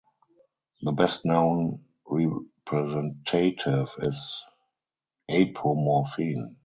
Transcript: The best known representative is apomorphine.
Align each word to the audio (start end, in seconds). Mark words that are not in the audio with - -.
The 0.81 0.93
best 0.93 1.27
known 1.27 1.85
representative 2.71 3.89
is 3.99 4.43
apomorphine. 5.29 6.55